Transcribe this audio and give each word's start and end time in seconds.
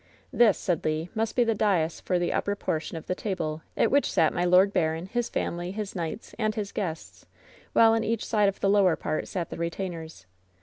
"This," 0.33 0.57
said 0.57 0.83
Le, 0.83 1.09
"must 1.13 1.35
be 1.35 1.43
the 1.43 1.53
dais 1.53 1.99
for 1.99 2.17
the 2.17 2.33
upper 2.33 2.55
por 2.55 2.79
tion 2.79 2.97
of 2.97 3.05
the 3.05 3.13
table, 3.13 3.61
at 3.77 3.91
which 3.91 4.11
sat 4.11 4.33
my 4.33 4.43
lord 4.43 4.73
baron, 4.73 5.05
his 5.05 5.29
family, 5.29 5.69
his 5.69 5.93
kni^ts, 5.93 6.33
and 6.39 6.55
his 6.55 6.71
guests, 6.71 7.27
while 7.73 7.93
on 7.93 8.03
each 8.03 8.25
side 8.25 8.49
of 8.49 8.61
the 8.61 8.67
lower 8.67 8.95
part 8.95 9.27
sat 9.27 9.51
the 9.51 9.57
retainers. 9.59 10.25